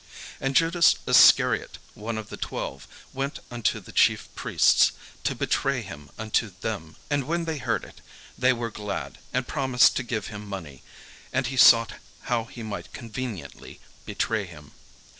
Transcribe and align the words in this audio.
And 0.39 0.55
Judas 0.55 0.95
Iscariot, 1.05 1.77
one 1.93 2.17
of 2.17 2.29
the 2.29 2.35
twelve, 2.35 2.87
went 3.13 3.37
unto 3.51 3.79
the 3.79 3.91
chief 3.91 4.33
priests, 4.33 4.93
to 5.23 5.35
betray 5.35 5.83
him 5.83 6.09
unto 6.17 6.53
them. 6.61 6.95
And 7.11 7.25
when 7.27 7.45
they 7.45 7.59
heard 7.59 7.83
it, 7.83 8.01
they 8.35 8.51
were 8.51 8.71
glad, 8.71 9.19
and 9.31 9.47
promised 9.47 9.95
to 9.97 10.01
give 10.03 10.25
him 10.33 10.43
money. 10.49 10.81
And 11.31 11.45
he 11.45 11.55
sought 11.55 11.93
how 12.21 12.45
he 12.45 12.63
might 12.63 12.93
conveniently 12.93 13.79
betray 14.03 14.45
him. 14.47 14.71